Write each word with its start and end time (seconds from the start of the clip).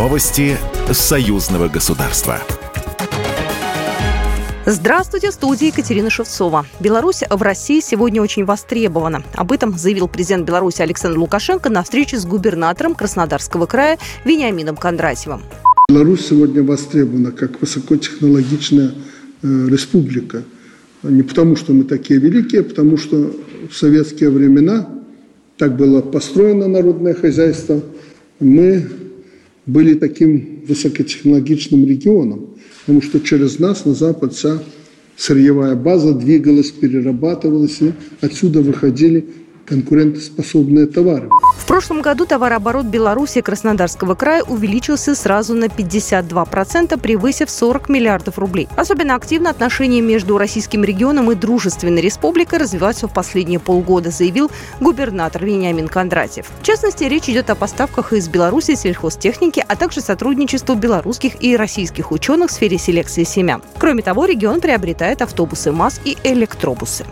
Новости 0.00 0.56
союзного 0.90 1.68
государства. 1.68 2.38
Здравствуйте, 4.64 5.28
в 5.28 5.34
студии 5.34 5.66
Екатерина 5.66 6.08
Шевцова. 6.08 6.64
Беларусь 6.80 7.20
в 7.28 7.42
России 7.42 7.80
сегодня 7.80 8.22
очень 8.22 8.46
востребована. 8.46 9.22
Об 9.34 9.52
этом 9.52 9.76
заявил 9.76 10.08
президент 10.08 10.46
Беларуси 10.46 10.80
Александр 10.80 11.18
Лукашенко 11.18 11.68
на 11.68 11.82
встрече 11.82 12.16
с 12.16 12.24
губернатором 12.24 12.94
Краснодарского 12.94 13.66
края 13.66 13.98
Вениамином 14.24 14.78
Кондратьевым. 14.78 15.42
Беларусь 15.90 16.28
сегодня 16.28 16.62
востребована 16.62 17.30
как 17.32 17.60
высокотехнологичная 17.60 18.92
э, 19.42 19.66
республика. 19.68 20.44
Не 21.02 21.24
потому, 21.24 21.56
что 21.56 21.74
мы 21.74 21.84
такие 21.84 22.18
великие, 22.18 22.62
а 22.62 22.64
потому 22.64 22.96
что 22.96 23.36
в 23.70 23.76
советские 23.76 24.30
времена 24.30 24.88
так 25.58 25.76
было 25.76 26.00
построено 26.00 26.68
народное 26.68 27.12
хозяйство. 27.12 27.82
Мы 28.38 28.88
были 29.70 29.94
таким 29.94 30.62
высокотехнологичным 30.66 31.86
регионом, 31.86 32.50
потому 32.80 33.02
что 33.02 33.20
через 33.20 33.58
нас 33.58 33.84
на 33.84 33.94
запад 33.94 34.34
вся 34.34 34.62
сырьевая 35.16 35.76
база 35.76 36.14
двигалась, 36.14 36.70
перерабатывалась, 36.70 37.80
и 37.80 37.92
отсюда 38.20 38.62
выходили 38.62 39.26
конкурентоспособные 39.70 40.86
товары. 40.86 41.28
В 41.56 41.66
прошлом 41.66 42.02
году 42.02 42.26
товарооборот 42.26 42.86
Беларуси 42.86 43.38
и 43.38 43.42
Краснодарского 43.42 44.16
края 44.16 44.42
увеличился 44.42 45.14
сразу 45.14 45.54
на 45.54 45.66
52%, 45.66 46.98
превысив 46.98 47.48
40 47.48 47.88
миллиардов 47.88 48.38
рублей. 48.38 48.68
Особенно 48.76 49.14
активно 49.14 49.50
отношения 49.50 50.00
между 50.00 50.36
российским 50.36 50.82
регионом 50.82 51.30
и 51.30 51.36
дружественной 51.36 52.02
республикой 52.02 52.58
развиваются 52.58 53.06
в 53.06 53.14
последние 53.14 53.60
полгода, 53.60 54.10
заявил 54.10 54.50
губернатор 54.80 55.44
Вениамин 55.44 55.86
Кондратьев. 55.86 56.46
В 56.60 56.64
частности, 56.64 57.04
речь 57.04 57.28
идет 57.28 57.48
о 57.50 57.54
поставках 57.54 58.12
из 58.12 58.28
Беларуси 58.28 58.74
сельхозтехники, 58.74 59.64
а 59.66 59.76
также 59.76 60.00
сотрудничеству 60.00 60.74
белорусских 60.74 61.40
и 61.40 61.56
российских 61.56 62.10
ученых 62.10 62.50
в 62.50 62.52
сфере 62.52 62.78
селекции 62.78 63.22
семян. 63.22 63.62
Кроме 63.78 64.02
того, 64.02 64.24
регион 64.24 64.60
приобретает 64.60 65.22
автобусы 65.22 65.70
МАЗ 65.70 66.00
и 66.04 66.16
электробусы. 66.24 67.04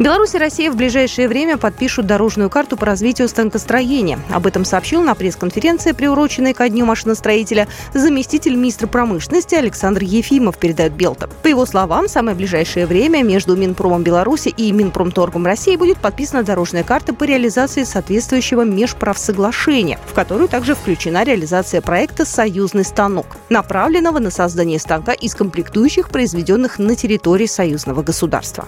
Беларусь 0.00 0.34
и 0.34 0.38
Россия 0.38 0.70
в 0.70 0.76
ближайшее 0.76 1.28
время 1.28 1.58
подпишут 1.58 2.06
дорожную 2.06 2.48
карту 2.48 2.78
по 2.78 2.86
развитию 2.86 3.28
станкостроения. 3.28 4.18
Об 4.30 4.46
этом 4.46 4.64
сообщил 4.64 5.02
на 5.02 5.14
пресс-конференции, 5.14 5.92
приуроченной 5.92 6.54
ко 6.54 6.70
Дню 6.70 6.86
машиностроителя, 6.86 7.68
заместитель 7.92 8.54
министра 8.54 8.86
промышленности 8.86 9.56
Александр 9.56 10.02
Ефимов, 10.02 10.56
передает 10.56 10.94
Белта. 10.94 11.28
По 11.42 11.48
его 11.48 11.66
словам, 11.66 12.06
в 12.06 12.10
самое 12.10 12.34
ближайшее 12.34 12.86
время 12.86 13.22
между 13.22 13.56
Минпромом 13.56 14.02
Беларуси 14.02 14.48
и 14.48 14.72
Минпромторгом 14.72 15.44
России 15.44 15.76
будет 15.76 15.98
подписана 15.98 16.44
дорожная 16.44 16.82
карта 16.82 17.12
по 17.12 17.24
реализации 17.24 17.84
соответствующего 17.84 18.62
межправсоглашения, 18.62 19.98
в 20.06 20.14
которую 20.14 20.48
также 20.48 20.74
включена 20.74 21.24
реализация 21.24 21.82
проекта 21.82 22.24
«Союзный 22.24 22.86
станок», 22.86 23.26
направленного 23.50 24.18
на 24.18 24.30
создание 24.30 24.78
станка 24.78 25.12
из 25.12 25.34
комплектующих, 25.34 26.08
произведенных 26.08 26.78
на 26.78 26.96
территории 26.96 27.44
союзного 27.44 28.02
государства. 28.02 28.64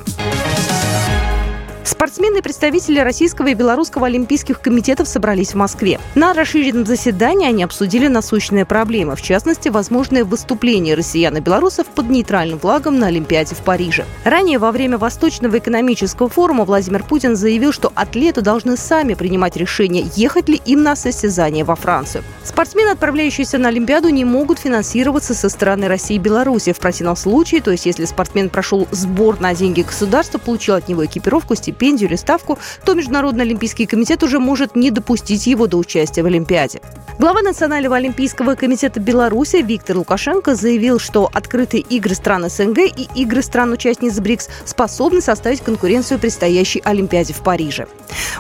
Спортсмены 1.85 2.39
и 2.39 2.43
представители 2.43 3.01
Российского 3.01 3.49
и 3.49 3.55
Белорусского 3.55 4.07
олимпийских 4.07 4.61
комитетов 4.61 5.09
собрались 5.09 5.51
в 5.51 5.57
Москве. 5.57 5.99
На 6.15 6.33
расширенном 6.33 6.87
заседании 6.87 7.49
они 7.49 7.65
обсудили 7.65 8.07
насущные 8.07 8.65
проблемы, 8.65 9.17
в 9.17 9.23
частности, 9.23 9.69
возможное 9.69 10.25
выступление 10.25 10.95
россиян 10.95 11.37
и 11.37 11.41
белорусов 11.41 11.89
под 11.89 12.09
нейтральным 12.09 12.61
флагом 12.61 12.99
на 12.99 13.09
Олимпиаде 13.09 13.57
в 13.57 13.59
Париже. 13.59 14.05
Ранее 14.25 14.59
во 14.59 14.71
время 14.71 14.97
Восточного 14.97 15.59
экономического 15.59 16.29
форума 16.29 16.65
Владимир 16.65 17.03
Путин 17.03 17.35
заявил, 17.35 17.73
что 17.73 17.93
атлеты 17.97 18.43
должны 18.43 18.77
сами 18.77 19.15
принимать 19.15 19.57
решение, 19.57 20.07
ехать 20.15 20.49
ли 20.49 20.61
им 20.65 20.83
на 20.85 20.95
состязание 20.95 21.65
во 21.65 21.75
Францию. 21.75 22.23
Спортсмены, 22.45 22.91
отправляющиеся 22.91 23.59
на 23.59 23.69
Олимпиаду, 23.69 24.09
не 24.09 24.25
могут 24.25 24.61
финансироваться 24.61 25.35
со 25.35 25.49
стороны 25.49 25.89
России 25.89 26.17
и 26.17 26.21
Беларуси. 26.21 26.73
В 26.73 26.79
противном 26.79 27.17
случае, 27.17 27.61
то 27.61 27.73
есть 27.73 27.87
если 27.87 28.05
спортсмен 28.05 28.51
прошел 28.51 28.87
сбор 28.93 29.41
на 29.41 29.55
деньги 29.55 29.83
государства, 29.83 30.39
получил 30.39 30.75
от 30.75 30.89
него 30.89 31.05
экипировку, 31.05 31.57
стипендию, 31.57 31.72
стипендию 31.73 32.09
или 32.11 32.17
ставку, 32.17 32.59
то 32.85 32.95
Международный 32.95 33.45
олимпийский 33.45 33.87
комитет 33.87 34.23
уже 34.23 34.39
может 34.39 34.77
не 34.77 34.91
допустить 34.91 35.47
его 35.47 35.67
до 35.67 35.79
участия 35.79 36.23
в 36.23 36.27
Олимпиаде. 36.27 36.81
Глава 37.19 37.43
Национального 37.43 37.97
олимпийского 37.97 38.55
комитета 38.55 39.01
Беларуси 39.01 39.57
Виктор 39.57 39.97
Лукашенко 39.97 40.55
заявил, 40.55 40.99
что 40.99 41.31
открытые 41.33 41.83
игры 41.83 42.15
стран 42.15 42.49
СНГ 42.49 42.79
и 42.79 43.09
игры 43.15 43.43
стран-участниц 43.43 44.19
БРИКС 44.19 44.49
способны 44.65 45.21
составить 45.21 45.61
конкуренцию 45.61 46.19
предстоящей 46.19 46.81
Олимпиаде 46.85 47.33
в 47.33 47.43
Париже. 47.43 47.87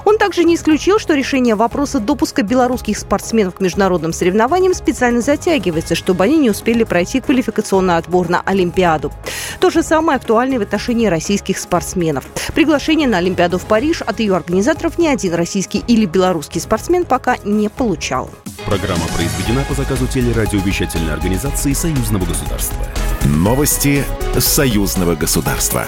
Он 0.04 0.18
также 0.18 0.44
не 0.44 0.56
исключил, 0.56 0.98
что 0.98 1.14
решение 1.14 1.54
вопроса 1.54 2.00
допуска 2.00 2.42
белорусских 2.42 2.98
спортсменов 2.98 3.54
к 3.54 3.60
международным 3.60 4.12
соревнованиям 4.12 4.74
специально 4.74 5.20
затягивается, 5.20 5.94
чтобы 5.94 6.24
они 6.24 6.38
не 6.38 6.50
успели 6.50 6.84
пройти 6.84 7.20
квалификационный 7.20 7.96
отбор 7.96 8.28
на 8.28 8.40
Олимпиаду. 8.40 9.12
То 9.60 9.70
же 9.70 9.82
самое 9.82 10.16
актуально 10.16 10.54
и 10.54 10.58
в 10.58 10.62
отношении 10.62 11.06
российских 11.06 11.58
спортсменов. 11.58 12.24
Приглашение 12.54 13.06
на 13.06 13.18
Олимпиаду 13.22 13.58
в 13.58 13.66
Париж 13.66 14.02
от 14.02 14.18
ее 14.20 14.34
организаторов 14.34 14.98
ни 14.98 15.06
один 15.06 15.34
российский 15.34 15.78
или 15.86 16.06
белорусский 16.06 16.60
спортсмен 16.60 17.04
пока 17.04 17.36
не 17.44 17.68
получал. 17.68 18.28
Программа 18.66 19.06
произведена 19.14 19.64
по 19.68 19.74
заказу 19.74 20.06
телерадиовещательной 20.06 21.12
организации 21.12 21.72
Союзного 21.72 22.24
государства. 22.24 22.76
Новости 23.24 24.04
Союзного 24.38 25.14
государства. 25.14 25.86